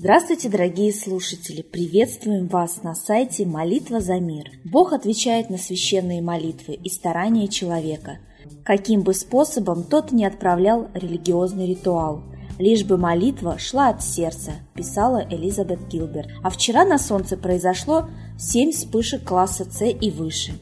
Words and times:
Здравствуйте, 0.00 0.48
дорогие 0.48 0.92
слушатели! 0.92 1.60
Приветствуем 1.60 2.46
вас 2.46 2.84
на 2.84 2.94
сайте 2.94 3.44
«Молитва 3.44 3.98
за 3.98 4.20
мир». 4.20 4.48
Бог 4.64 4.92
отвечает 4.92 5.50
на 5.50 5.58
священные 5.58 6.22
молитвы 6.22 6.74
и 6.74 6.88
старания 6.88 7.48
человека, 7.48 8.18
каким 8.64 9.02
бы 9.02 9.12
способом 9.12 9.82
тот 9.82 10.12
не 10.12 10.24
отправлял 10.24 10.86
религиозный 10.94 11.66
ритуал– 11.66 12.22
лишь 12.58 12.84
бы 12.84 12.96
молитва 12.96 13.58
шла 13.58 13.88
от 13.88 14.02
сердца, 14.02 14.52
писала 14.74 15.24
Элизабет 15.30 15.86
Гилберт. 15.88 16.28
А 16.42 16.50
вчера 16.50 16.84
на 16.84 16.98
Солнце 16.98 17.36
произошло 17.36 18.08
семь 18.38 18.72
вспышек 18.72 19.24
класса 19.24 19.64
С 19.64 19.84
и 19.84 20.10
выше. 20.10 20.52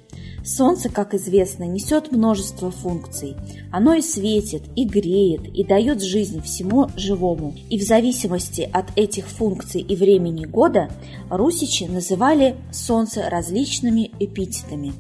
Солнце, 0.47 0.89
как 0.89 1.13
известно, 1.13 1.65
несет 1.65 2.13
множество 2.13 2.71
функций. 2.71 3.37
Оно 3.73 3.95
и 3.95 4.01
светит, 4.01 4.63
и 4.77 4.85
греет, 4.85 5.47
и 5.53 5.65
дает 5.65 6.01
жизнь 6.01 6.41
всему 6.41 6.89
живому. 6.97 7.55
И 7.69 7.79
в 7.79 7.83
зависимости 7.83 8.69
от 8.73 8.87
этих 8.97 9.27
функций 9.27 9.81
и 9.81 9.97
времени 9.97 10.45
года 10.45 10.89
русичи 11.31 11.85
называли 11.85 12.55
Солнце 12.73 13.29
различными 13.29 14.13
эпитетами. 14.21 14.93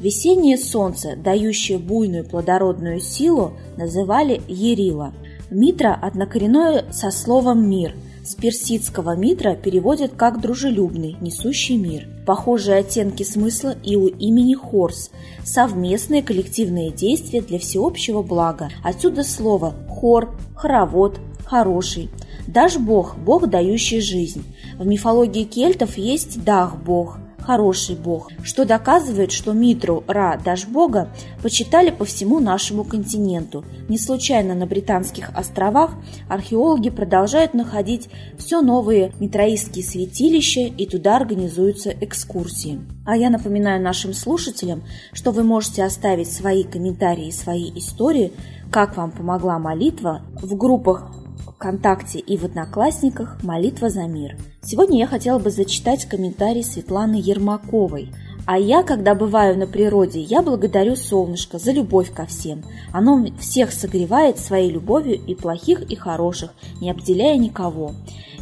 Весеннее 0.00 0.56
солнце, 0.56 1.16
дающее 1.16 1.78
буйную 1.78 2.24
плодородную 2.24 3.00
силу, 3.00 3.52
называли 3.76 4.40
Ерила– 4.48 5.12
Митра 5.50 5.94
однокоренное 5.94 6.86
со 6.90 7.10
словом 7.10 7.68
«мир». 7.68 7.94
С 8.26 8.34
персидского 8.34 9.14
«митра» 9.14 9.54
переводят 9.54 10.14
как 10.16 10.40
«дружелюбный», 10.40 11.16
«несущий 11.20 11.76
мир». 11.76 12.08
Похожие 12.26 12.78
оттенки 12.78 13.22
смысла 13.22 13.76
и 13.84 13.94
у 13.94 14.08
имени 14.08 14.54
Хорс– 14.54 15.12
совместные 15.44 16.24
коллективные 16.24 16.90
действия 16.90 17.40
для 17.40 17.60
всеобщего 17.60 18.22
блага. 18.22 18.68
Отсюда 18.82 19.22
слово 19.22 19.74
«хор», 19.88 20.36
«хоровод», 20.56 21.20
«хороший». 21.44 22.10
Даш 22.48 22.78
Бог– 22.78 23.16
Бог, 23.24 23.46
дающий 23.46 24.00
жизнь. 24.00 24.42
В 24.76 24.84
мифологии 24.84 25.44
кельтов 25.44 25.96
есть 25.96 26.42
Дах 26.42 26.82
Бог– 26.82 27.18
хороший 27.46 27.94
бог, 27.94 28.28
что 28.42 28.64
доказывает, 28.64 29.30
что 29.30 29.52
Митру, 29.52 30.02
Ра, 30.08 30.38
Даш 30.44 30.66
бога 30.66 31.08
почитали 31.42 31.90
по 31.90 32.04
всему 32.04 32.40
нашему 32.40 32.82
континенту. 32.82 33.64
Не 33.88 33.98
случайно 33.98 34.54
на 34.54 34.66
Британских 34.66 35.30
островах 35.32 35.92
археологи 36.28 36.90
продолжают 36.90 37.54
находить 37.54 38.08
все 38.36 38.62
новые 38.62 39.12
митроистские 39.20 39.84
святилища 39.84 40.62
и 40.62 40.86
туда 40.86 41.16
организуются 41.16 41.90
экскурсии. 41.90 42.80
А 43.06 43.16
я 43.16 43.30
напоминаю 43.30 43.80
нашим 43.80 44.12
слушателям, 44.12 44.82
что 45.12 45.30
вы 45.30 45.44
можете 45.44 45.84
оставить 45.84 46.32
свои 46.32 46.64
комментарии, 46.64 47.30
свои 47.30 47.70
истории, 47.76 48.32
как 48.72 48.96
вам 48.96 49.12
помогла 49.12 49.60
молитва 49.60 50.22
в 50.42 50.56
группах 50.56 51.12
ВКонтакте 51.56 52.18
и 52.18 52.36
в 52.36 52.44
Одноклассниках 52.44 53.42
«Молитва 53.42 53.88
за 53.88 54.02
мир». 54.02 54.36
Сегодня 54.62 54.98
я 54.98 55.06
хотела 55.06 55.38
бы 55.38 55.50
зачитать 55.50 56.04
комментарий 56.04 56.62
Светланы 56.62 57.14
Ермаковой. 57.14 58.12
А 58.44 58.58
я, 58.58 58.82
когда 58.82 59.14
бываю 59.14 59.58
на 59.58 59.66
природе, 59.66 60.20
я 60.20 60.42
благодарю 60.42 60.96
солнышко 60.96 61.58
за 61.58 61.72
любовь 61.72 62.12
ко 62.12 62.26
всем. 62.26 62.62
Оно 62.92 63.26
всех 63.40 63.72
согревает 63.72 64.38
своей 64.38 64.70
любовью 64.70 65.18
и 65.26 65.34
плохих, 65.34 65.80
и 65.90 65.96
хороших, 65.96 66.52
не 66.80 66.90
обделяя 66.90 67.38
никого. 67.38 67.92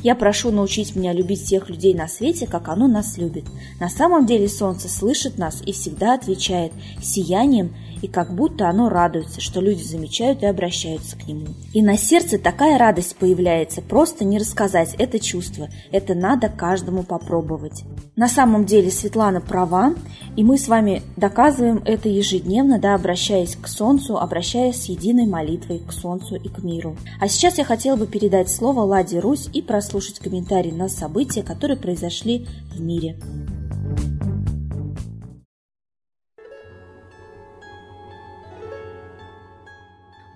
Я 0.03 0.17
прошу 0.17 0.51
научить 0.51 0.97
меня 0.97 1.13
любить 1.13 1.43
всех 1.43 1.71
людей 1.71 1.95
на 1.95 2.09
свете, 2.09 2.49
как 2.49 2.69
оно 2.69 2.89
нас 2.89 3.17
любит. 3.17 3.45
На 3.81 3.89
самом 3.89 4.27
деле 4.27 4.49
солнце 4.49 4.89
слышит 4.89 5.39
нас 5.39 5.63
и 5.65 5.73
всегда 5.73 6.15
отвечает 6.15 6.73
сиянием 7.01 7.75
и 8.03 8.09
как 8.09 8.35
будто 8.35 8.69
оно 8.69 8.89
радуется, 8.89 9.41
что 9.41 9.61
люди 9.61 9.83
замечают 9.83 10.43
и 10.43 10.47
обращаются 10.47 11.17
к 11.17 11.27
нему. 11.27 11.47
И 11.73 11.83
на 11.83 11.97
сердце 11.97 12.39
такая 12.39 12.79
радость 12.79 13.17
появляется, 13.17 13.83
просто 13.83 14.25
не 14.25 14.39
рассказать 14.39 14.95
это 14.99 15.19
чувство, 15.19 15.69
это 15.91 16.15
надо 16.15 16.49
каждому 16.49 17.03
попробовать. 17.03 17.85
На 18.17 18.29
самом 18.29 18.65
деле 18.65 18.91
Светлана 18.91 19.41
права, 19.41 19.95
и 20.37 20.45
мы 20.45 20.59
с 20.59 20.69
вами 20.69 21.03
доказываем 21.17 21.83
это 21.85 22.09
ежедневно, 22.09 22.79
да, 22.79 22.95
обращаясь 22.95 23.57
к 23.57 23.67
Солнцу, 23.67 24.19
обращаясь 24.19 24.83
с 24.83 24.85
единой 24.87 25.27
молитвой 25.27 25.81
к 25.81 25.93
Солнцу 25.93 26.37
и 26.37 26.49
к 26.49 26.63
миру. 26.63 26.97
А 27.21 27.29
сейчас 27.29 27.59
я 27.59 27.65
хотела 27.65 27.97
бы 27.97 28.07
передать 28.07 28.51
слово 28.51 28.81
Ладе 28.81 29.19
Русь 29.19 29.49
и 29.53 29.63
прослушать 29.63 30.19
комментарии 30.19 30.71
на 30.71 30.89
события, 30.89 31.43
которые 31.43 31.77
произошли 31.77 32.47
в 32.73 32.81
мире. 32.81 33.17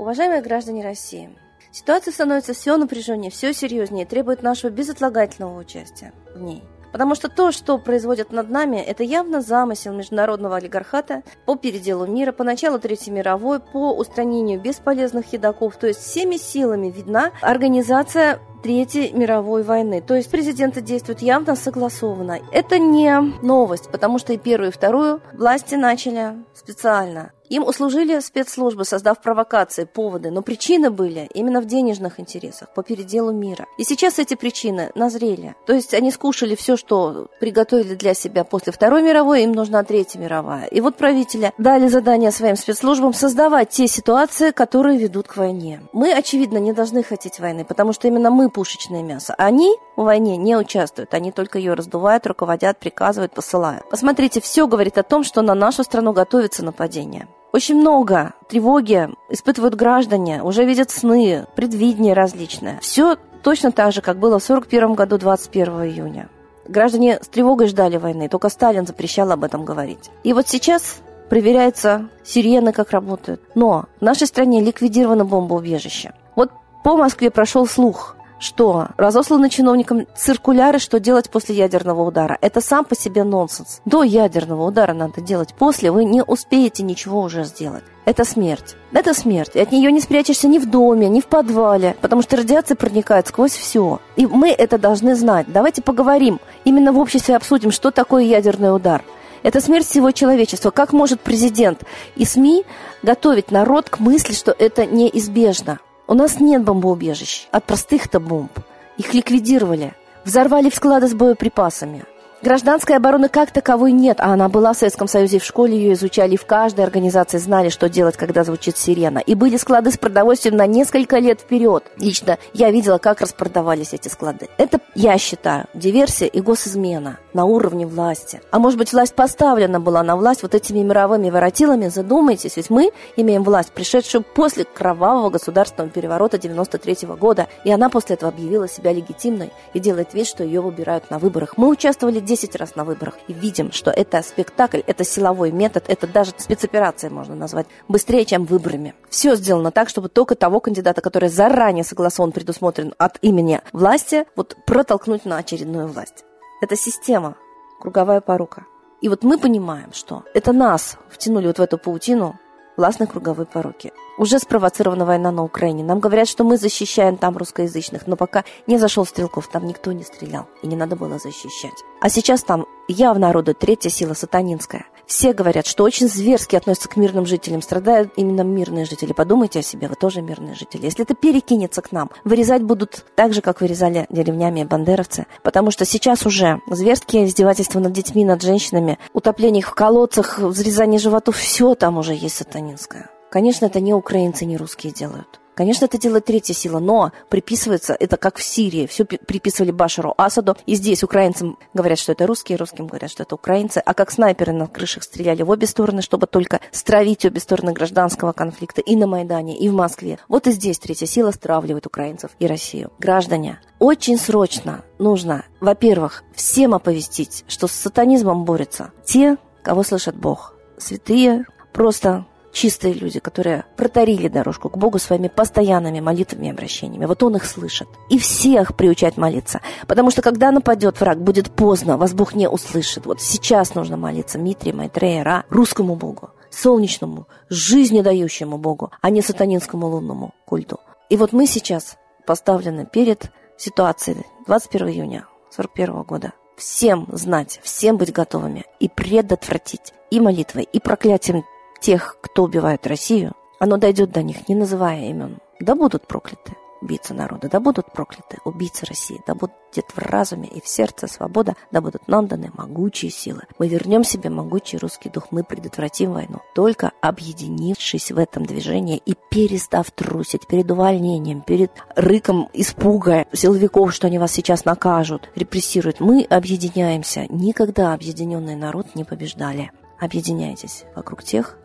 Уважаемые 0.08 0.40
граждане 0.40 0.82
России, 0.82 1.28
ситуация 1.70 2.12
становится 2.12 2.54
все 2.54 2.78
напряженнее, 2.78 3.30
все 3.30 3.52
серьезнее 3.52 4.06
требует 4.06 4.42
нашего 4.42 4.70
безотлагательного 4.70 5.58
участия 5.58 6.14
в 6.34 6.40
ней. 6.40 6.64
Потому 6.92 7.14
что 7.14 7.28
то, 7.28 7.52
что 7.52 7.76
производят 7.76 8.32
над 8.32 8.48
нами, 8.48 8.78
это 8.78 9.02
явно 9.02 9.42
замысел 9.42 9.92
международного 9.92 10.56
олигархата 10.56 11.24
по 11.44 11.56
переделу 11.56 12.06
мира, 12.06 12.32
по 12.32 12.42
началу 12.42 12.78
Третьей 12.78 13.12
мировой, 13.12 13.60
по 13.60 13.92
устранению 13.92 14.58
бесполезных 14.58 15.30
едоков. 15.34 15.76
То 15.76 15.88
есть 15.88 16.00
всеми 16.00 16.38
силами 16.38 16.90
видна 16.90 17.32
организация 17.42 18.40
Третьей 18.62 19.12
мировой 19.12 19.62
войны. 19.62 20.00
То 20.00 20.14
есть 20.14 20.30
президенты 20.30 20.80
действуют 20.80 21.20
явно 21.20 21.54
согласованно. 21.54 22.38
Это 22.50 22.78
не 22.78 23.14
новость, 23.44 23.90
потому 23.90 24.18
что 24.18 24.32
и 24.32 24.38
первую, 24.38 24.70
и 24.70 24.72
вторую 24.72 25.20
власти 25.34 25.74
начали 25.74 26.34
специально 26.54 27.32
им 27.48 27.64
услужили 27.64 28.20
спецслужбы, 28.20 28.84
создав 28.84 29.20
провокации, 29.20 29.84
поводы, 29.84 30.30
но 30.30 30.42
причины 30.42 30.90
были 30.90 31.28
именно 31.34 31.60
в 31.60 31.66
денежных 31.66 32.20
интересах, 32.20 32.72
по 32.74 32.82
переделу 32.82 33.32
мира. 33.32 33.66
И 33.78 33.84
сейчас 33.84 34.18
эти 34.18 34.34
причины 34.34 34.90
назрели. 34.94 35.54
То 35.66 35.72
есть 35.72 35.94
они 35.94 36.10
скушали 36.10 36.54
все, 36.54 36.76
что 36.76 37.28
приготовили 37.40 37.94
для 37.94 38.14
себя 38.14 38.44
после 38.44 38.72
Второй 38.72 39.02
мировой, 39.02 39.44
им 39.44 39.52
нужна 39.52 39.82
Третья 39.84 40.18
мировая. 40.18 40.66
И 40.66 40.80
вот 40.80 40.96
правители 40.96 41.52
дали 41.58 41.88
задание 41.88 42.30
своим 42.30 42.56
спецслужбам 42.56 43.12
создавать 43.12 43.70
те 43.70 43.86
ситуации, 43.86 44.50
которые 44.50 44.98
ведут 44.98 45.28
к 45.28 45.36
войне. 45.36 45.80
Мы, 45.92 46.12
очевидно, 46.12 46.58
не 46.58 46.72
должны 46.72 47.02
хотеть 47.02 47.40
войны, 47.40 47.64
потому 47.64 47.92
что 47.92 48.08
именно 48.08 48.30
мы 48.30 48.50
пушечное 48.50 49.02
мясо. 49.02 49.34
Они 49.38 49.74
в 49.96 50.02
войне 50.02 50.36
не 50.36 50.56
участвуют, 50.56 51.14
они 51.14 51.32
только 51.32 51.58
ее 51.58 51.74
раздувают, 51.74 52.26
руководят, 52.26 52.78
приказывают, 52.78 53.32
посылают. 53.32 53.88
Посмотрите, 53.88 54.40
все 54.40 54.66
говорит 54.66 54.98
о 54.98 55.02
том, 55.02 55.24
что 55.24 55.42
на 55.42 55.54
нашу 55.54 55.84
страну 55.84 56.12
готовится 56.12 56.64
нападение. 56.64 57.28
Очень 57.52 57.76
много 57.76 58.34
тревоги 58.48 59.08
испытывают 59.30 59.74
граждане, 59.74 60.42
уже 60.42 60.64
видят 60.64 60.90
сны, 60.90 61.46
предвидения 61.56 62.12
различные. 62.12 62.78
Все 62.80 63.16
точно 63.42 63.72
так 63.72 63.92
же, 63.92 64.02
как 64.02 64.18
было 64.18 64.38
в 64.38 64.44
1941 64.44 64.94
году 64.94 65.18
21 65.18 65.72
июня. 65.84 66.28
Граждане 66.66 67.18
с 67.22 67.28
тревогой 67.28 67.68
ждали 67.68 67.96
войны, 67.96 68.28
только 68.28 68.50
Сталин 68.50 68.86
запрещал 68.86 69.32
об 69.32 69.44
этом 69.44 69.64
говорить. 69.64 70.10
И 70.22 70.34
вот 70.34 70.46
сейчас 70.46 71.00
проверяется 71.30 72.08
сирены, 72.24 72.72
как 72.72 72.90
работают. 72.90 73.40
Но 73.54 73.86
в 74.00 74.04
нашей 74.04 74.26
стране 74.26 74.60
ликвидировано 74.60 75.24
бомбоубежище. 75.24 76.12
Вот 76.36 76.50
по 76.84 76.96
Москве 76.96 77.30
прошел 77.30 77.66
слух, 77.66 78.16
что 78.38 78.88
разосланы 78.96 79.50
чиновникам 79.50 80.06
циркуляры, 80.16 80.78
что 80.78 81.00
делать 81.00 81.30
после 81.30 81.56
ядерного 81.56 82.02
удара. 82.02 82.38
Это 82.40 82.60
сам 82.60 82.84
по 82.84 82.94
себе 82.94 83.24
нонсенс. 83.24 83.80
До 83.84 84.02
ядерного 84.02 84.66
удара 84.66 84.94
надо 84.94 85.20
делать. 85.20 85.54
После 85.54 85.90
вы 85.90 86.04
не 86.04 86.22
успеете 86.22 86.82
ничего 86.82 87.20
уже 87.20 87.44
сделать. 87.44 87.84
Это 88.04 88.24
смерть. 88.24 88.76
Это 88.92 89.12
смерть. 89.12 89.50
И 89.54 89.60
от 89.60 89.70
нее 89.70 89.92
не 89.92 90.00
спрячешься 90.00 90.48
ни 90.48 90.58
в 90.58 90.70
доме, 90.70 91.08
ни 91.08 91.20
в 91.20 91.26
подвале, 91.26 91.96
потому 92.00 92.22
что 92.22 92.36
радиация 92.36 92.74
проникает 92.74 93.26
сквозь 93.26 93.52
все. 93.52 94.00
И 94.16 94.26
мы 94.26 94.50
это 94.50 94.78
должны 94.78 95.14
знать. 95.14 95.46
Давайте 95.52 95.82
поговорим. 95.82 96.40
Именно 96.64 96.92
в 96.92 96.98
обществе 96.98 97.36
обсудим, 97.36 97.70
что 97.70 97.90
такое 97.90 98.22
ядерный 98.22 98.74
удар. 98.74 99.02
Это 99.42 99.60
смерть 99.60 99.86
всего 99.86 100.10
человечества. 100.10 100.70
Как 100.70 100.92
может 100.92 101.20
президент 101.20 101.82
и 102.16 102.24
СМИ 102.24 102.64
готовить 103.02 103.50
народ 103.50 103.88
к 103.88 104.00
мысли, 104.00 104.32
что 104.32 104.54
это 104.58 104.86
неизбежно? 104.86 105.78
У 106.10 106.14
нас 106.14 106.40
нет 106.40 106.64
бомбоубежищ 106.64 107.48
от 107.52 107.64
простых-то 107.64 108.18
бомб. 108.18 108.50
Их 108.96 109.12
ликвидировали. 109.12 109.92
Взорвали 110.24 110.70
в 110.70 110.74
склады 110.74 111.06
с 111.06 111.12
боеприпасами. 111.12 112.06
Гражданской 112.40 112.96
обороны 112.96 113.28
как 113.28 113.50
таковой 113.50 113.92
нет, 113.92 114.18
а 114.20 114.32
она 114.32 114.48
была 114.48 114.72
в 114.72 114.78
Советском 114.78 115.06
Союзе, 115.06 115.38
в 115.38 115.44
школе 115.44 115.76
ее 115.76 115.92
изучали, 115.92 116.36
в 116.36 116.46
каждой 116.46 116.84
организации 116.86 117.36
знали, 117.36 117.68
что 117.68 117.90
делать, 117.90 118.16
когда 118.16 118.42
звучит 118.42 118.78
сирена. 118.78 119.18
И 119.18 119.34
были 119.34 119.58
склады 119.58 119.90
с 119.90 119.98
продовольствием 119.98 120.56
на 120.56 120.66
несколько 120.66 121.18
лет 121.18 121.40
вперед. 121.40 121.84
Лично 121.98 122.38
я 122.54 122.70
видела, 122.70 122.96
как 122.96 123.20
распродавались 123.20 123.92
эти 123.92 124.08
склады. 124.08 124.48
Это, 124.56 124.80
я 124.94 125.18
считаю, 125.18 125.66
диверсия 125.74 126.28
и 126.28 126.40
госизмена. 126.40 127.18
На 127.38 127.44
уровне 127.44 127.86
власти. 127.86 128.40
А 128.50 128.58
может 128.58 128.78
быть, 128.78 128.92
власть 128.92 129.14
поставлена 129.14 129.78
была 129.78 130.02
на 130.02 130.16
власть 130.16 130.42
вот 130.42 130.56
этими 130.56 130.80
мировыми 130.80 131.30
воротилами? 131.30 131.86
Задумайтесь, 131.86 132.56
ведь 132.56 132.68
мы 132.68 132.90
имеем 133.14 133.44
власть, 133.44 133.70
пришедшую 133.70 134.24
после 134.24 134.64
кровавого 134.64 135.30
государственного 135.30 135.88
переворота 135.88 136.36
93 136.36 137.06
-го 137.06 137.16
года, 137.16 137.46
и 137.62 137.70
она 137.70 137.90
после 137.90 138.16
этого 138.16 138.32
объявила 138.32 138.66
себя 138.66 138.92
легитимной 138.92 139.52
и 139.72 139.78
делает 139.78 140.14
вид, 140.14 140.26
что 140.26 140.42
ее 140.42 140.60
выбирают 140.60 141.12
на 141.12 141.20
выборах. 141.20 141.56
Мы 141.56 141.68
участвовали 141.68 142.18
10 142.18 142.56
раз 142.56 142.74
на 142.74 142.84
выборах 142.84 143.14
и 143.28 143.32
видим, 143.32 143.70
что 143.70 143.92
это 143.92 144.20
спектакль, 144.22 144.80
это 144.84 145.04
силовой 145.04 145.52
метод, 145.52 145.84
это 145.86 146.08
даже 146.08 146.32
спецоперация 146.38 147.08
можно 147.08 147.36
назвать, 147.36 147.66
быстрее, 147.86 148.24
чем 148.24 148.46
выборами. 148.46 148.94
Все 149.10 149.36
сделано 149.36 149.70
так, 149.70 149.88
чтобы 149.88 150.08
только 150.08 150.34
того 150.34 150.58
кандидата, 150.58 151.00
который 151.00 151.28
заранее 151.28 151.84
согласован, 151.84 152.32
предусмотрен 152.32 152.94
от 152.98 153.18
имени 153.22 153.60
власти, 153.72 154.24
вот 154.34 154.56
протолкнуть 154.66 155.24
на 155.24 155.36
очередную 155.38 155.86
власть. 155.86 156.24
Это 156.60 156.76
система, 156.76 157.36
круговая 157.80 158.20
порука. 158.20 158.66
И 159.00 159.08
вот 159.08 159.22
мы 159.22 159.38
понимаем, 159.38 159.92
что 159.92 160.24
это 160.34 160.52
нас 160.52 160.98
втянули 161.08 161.46
вот 161.46 161.58
в 161.58 161.62
эту 161.62 161.78
паутину 161.78 162.38
властной 162.76 163.06
круговой 163.06 163.46
поруки. 163.46 163.92
Уже 164.18 164.40
спровоцирована 164.40 165.04
война 165.04 165.30
на 165.30 165.44
Украине. 165.44 165.84
Нам 165.84 166.00
говорят, 166.00 166.28
что 166.28 166.42
мы 166.42 166.56
защищаем 166.56 167.16
там 167.16 167.36
русскоязычных, 167.36 168.08
но 168.08 168.16
пока 168.16 168.44
не 168.66 168.78
зашел 168.78 169.06
Стрелков, 169.06 169.48
там 169.48 169.66
никто 169.66 169.92
не 169.92 170.02
стрелял, 170.02 170.48
и 170.62 170.66
не 170.66 170.74
надо 170.74 170.96
было 170.96 171.18
защищать. 171.18 171.84
А 172.00 172.08
сейчас 172.08 172.42
там 172.42 172.66
явно 172.88 173.30
орудует 173.30 173.60
третья 173.60 173.90
сила 173.90 174.14
сатанинская. 174.14 174.86
Все 175.08 175.32
говорят, 175.32 175.66
что 175.66 175.84
очень 175.84 176.06
зверски 176.06 176.54
относятся 176.54 176.90
к 176.90 176.96
мирным 176.96 177.24
жителям. 177.24 177.62
Страдают 177.62 178.12
именно 178.16 178.42
мирные 178.42 178.84
жители. 178.84 179.14
Подумайте 179.14 179.60
о 179.60 179.62
себе, 179.62 179.88
вы 179.88 179.94
тоже 179.94 180.20
мирные 180.20 180.54
жители. 180.54 180.84
Если 180.84 181.02
это 181.02 181.14
перекинется 181.14 181.80
к 181.80 181.92
нам, 181.92 182.10
вырезать 182.24 182.62
будут 182.62 183.06
так 183.16 183.32
же, 183.32 183.40
как 183.40 183.62
вырезали 183.62 184.06
деревнями 184.10 184.64
бандеровцы. 184.64 185.26
Потому 185.42 185.70
что 185.70 185.86
сейчас 185.86 186.26
уже 186.26 186.60
зверские 186.68 187.24
издевательства 187.24 187.80
над 187.80 187.92
детьми, 187.92 188.22
над 188.22 188.42
женщинами, 188.42 188.98
утопление 189.14 189.60
их 189.60 189.70
в 189.70 189.74
колодцах, 189.74 190.40
взрезание 190.40 191.00
животов, 191.00 191.38
все 191.38 191.74
там 191.74 191.96
уже 191.96 192.12
есть 192.12 192.36
сатанинское. 192.36 193.08
Конечно, 193.30 193.64
это 193.64 193.80
не 193.80 193.94
украинцы, 193.94 194.44
не 194.44 194.58
русские 194.58 194.92
делают. 194.92 195.40
Конечно, 195.58 195.86
это 195.86 195.98
делает 195.98 196.24
третья 196.24 196.54
сила, 196.54 196.78
но 196.78 197.10
приписывается 197.30 197.96
это 197.98 198.16
как 198.16 198.36
в 198.36 198.44
Сирии. 198.44 198.86
Все 198.86 199.04
приписывали 199.04 199.72
Башару 199.72 200.14
Асаду. 200.16 200.56
И 200.66 200.76
здесь 200.76 201.02
украинцам 201.02 201.58
говорят, 201.74 201.98
что 201.98 202.12
это 202.12 202.28
русские, 202.28 202.58
русским 202.58 202.86
говорят, 202.86 203.10
что 203.10 203.24
это 203.24 203.34
украинцы. 203.34 203.78
А 203.78 203.92
как 203.92 204.12
снайперы 204.12 204.52
на 204.52 204.68
крышах 204.68 205.02
стреляли 205.02 205.42
в 205.42 205.50
обе 205.50 205.66
стороны, 205.66 206.00
чтобы 206.00 206.28
только 206.28 206.60
стравить 206.70 207.24
обе 207.24 207.40
стороны 207.40 207.72
гражданского 207.72 208.30
конфликта 208.30 208.82
и 208.82 208.94
на 208.94 209.08
Майдане, 209.08 209.58
и 209.58 209.68
в 209.68 209.72
Москве. 209.72 210.20
Вот 210.28 210.46
и 210.46 210.52
здесь 210.52 210.78
третья 210.78 211.06
сила 211.06 211.32
стравливает 211.32 211.86
украинцев 211.86 212.30
и 212.38 212.46
Россию. 212.46 212.92
Граждане, 213.00 213.58
очень 213.80 214.16
срочно 214.16 214.84
нужно, 215.00 215.44
во-первых, 215.58 216.22
всем 216.36 216.72
оповестить, 216.72 217.44
что 217.48 217.66
с 217.66 217.72
сатанизмом 217.72 218.44
борются 218.44 218.92
те, 219.04 219.38
кого 219.64 219.82
слышит 219.82 220.14
Бог. 220.14 220.54
Святые, 220.76 221.46
просто 221.72 222.26
чистые 222.58 222.92
люди, 222.92 223.20
которые 223.20 223.66
протарили 223.76 224.26
дорожку 224.26 224.68
к 224.68 224.76
Богу 224.76 224.98
своими 224.98 225.28
постоянными 225.28 226.00
молитвами 226.00 226.46
и 226.46 226.50
обращениями. 226.50 227.06
Вот 227.06 227.22
Он 227.22 227.36
их 227.36 227.44
слышит. 227.44 227.86
И 228.10 228.18
всех 228.18 228.76
приучать 228.76 229.16
молиться. 229.16 229.60
Потому 229.86 230.10
что 230.10 230.22
когда 230.22 230.50
нападет 230.50 231.00
враг, 231.00 231.22
будет 231.22 231.52
поздно, 231.52 231.96
вас 231.96 232.14
Бог 232.14 232.34
не 232.34 232.48
услышит. 232.48 233.06
Вот 233.06 233.20
сейчас 233.20 233.76
нужно 233.76 233.96
молиться 233.96 234.40
Митри, 234.40 234.72
Майтрея, 234.72 235.22
Ра, 235.22 235.44
русскому 235.50 235.94
Богу, 235.94 236.30
солнечному, 236.50 237.28
жизнедающему 237.48 238.58
Богу, 238.58 238.90
а 239.00 239.10
не 239.10 239.22
сатанинскому 239.22 239.86
лунному 239.86 240.34
культу. 240.44 240.80
И 241.10 241.16
вот 241.16 241.32
мы 241.32 241.46
сейчас 241.46 241.96
поставлены 242.26 242.86
перед 242.86 243.30
ситуацией 243.56 244.26
21 244.48 244.88
июня 244.88 245.26
41 245.50 246.02
года. 246.02 246.32
Всем 246.56 247.06
знать, 247.12 247.60
всем 247.62 247.98
быть 247.98 248.12
готовыми 248.12 248.64
и 248.80 248.88
предотвратить 248.88 249.92
и 250.10 250.18
молитвой, 250.18 250.64
и 250.64 250.80
проклятием 250.80 251.44
тех, 251.80 252.16
кто 252.20 252.44
убивает 252.44 252.86
Россию, 252.86 253.32
оно 253.58 253.76
дойдет 253.76 254.10
до 254.12 254.22
них, 254.22 254.48
не 254.48 254.54
называя 254.54 255.08
имен. 255.08 255.38
Да 255.60 255.74
будут 255.74 256.06
прокляты 256.06 256.56
убийцы 256.80 257.14
народа, 257.14 257.48
да 257.48 257.60
будут 257.60 257.92
прокляты 257.92 258.38
убийцы 258.44 258.86
России, 258.86 259.20
да 259.26 259.34
будет 259.34 259.54
в 259.88 259.98
разуме 259.98 260.48
и 260.48 260.60
в 260.60 260.68
сердце 260.68 261.06
свобода, 261.06 261.54
да 261.70 261.80
будут 261.80 262.06
нам 262.08 262.26
даны 262.26 262.50
могучие 262.54 263.10
силы. 263.10 263.42
Мы 263.58 263.68
вернем 263.68 264.04
себе 264.04 264.30
могучий 264.30 264.78
русский 264.78 265.10
дух, 265.10 265.28
мы 265.30 265.44
предотвратим 265.44 266.12
войну, 266.12 266.40
только 266.54 266.92
объединившись 267.00 268.10
в 268.10 268.18
этом 268.18 268.46
движении 268.46 269.00
и 269.04 269.14
перестав 269.30 269.90
трусить 269.90 270.46
перед 270.46 270.70
увольнением, 270.70 271.42
перед 271.42 271.72
рыком 271.96 272.48
испуга 272.52 273.26
силовиков, 273.32 273.92
что 273.92 274.06
они 274.06 274.18
вас 274.18 274.32
сейчас 274.32 274.64
накажут, 274.64 275.30
репрессируют. 275.34 276.00
Мы 276.00 276.22
объединяемся. 276.22 277.26
Никогда 277.28 277.92
объединенный 277.92 278.56
народ 278.56 278.94
не 278.94 279.04
побеждали. 279.04 279.70
Объединяйтесь 279.98 280.84
вокруг 280.94 281.24
тех, 281.24 281.58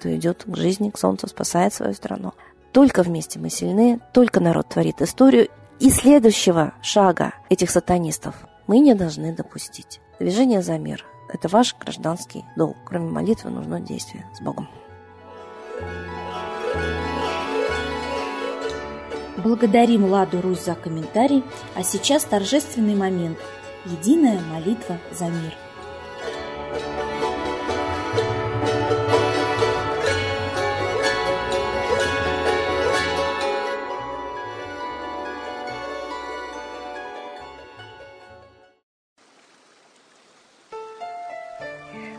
кто 0.00 0.14
идет 0.16 0.44
к 0.46 0.56
жизни, 0.56 0.88
к 0.88 0.98
солнцу, 0.98 1.28
спасает 1.28 1.74
свою 1.74 1.92
страну. 1.92 2.32
Только 2.72 3.02
вместе 3.02 3.38
мы 3.38 3.50
сильны, 3.50 4.00
только 4.14 4.40
народ 4.40 4.70
творит 4.70 5.02
историю. 5.02 5.48
И 5.78 5.90
следующего 5.90 6.72
шага 6.80 7.34
этих 7.50 7.70
сатанистов 7.70 8.34
мы 8.66 8.78
не 8.78 8.94
должны 8.94 9.34
допустить. 9.34 10.00
Движение 10.18 10.62
за 10.62 10.78
мир– 10.78 11.04
это 11.32 11.48
ваш 11.48 11.76
гражданский 11.76 12.44
долг. 12.56 12.76
Кроме 12.86 13.10
молитвы 13.10 13.50
нужно 13.50 13.80
действие 13.80 14.26
с 14.34 14.40
Богом. 14.40 14.68
Благодарим 19.36 20.06
Ладу 20.06 20.40
Русь 20.40 20.64
за 20.64 20.74
комментарий, 20.74 21.44
а 21.74 21.82
сейчас 21.82 22.24
торжественный 22.24 22.94
момент– 22.94 23.38
единая 23.84 24.40
молитва 24.40 24.98
за 25.12 25.26
мир– 25.26 25.54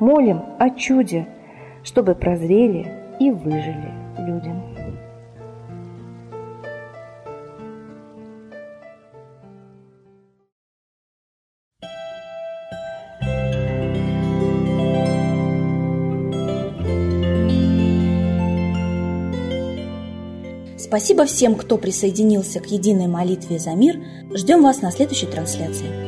Молим 0.00 0.42
о 0.60 0.70
чуде, 0.70 1.26
чтобы 1.82 2.14
прозрели 2.14 2.86
и 3.18 3.32
выжили 3.32 3.92
люди. 4.18 4.52
Спасибо 20.78 21.26
всем, 21.26 21.54
кто 21.54 21.76
присоединился 21.76 22.60
к 22.60 22.66
единой 22.66 23.08
молитве 23.08 23.58
за 23.58 23.74
мир. 23.74 24.00
Ждем 24.32 24.62
вас 24.62 24.80
на 24.80 24.90
следующей 24.90 25.26
трансляции. 25.26 26.07